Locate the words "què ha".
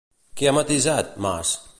0.39-0.53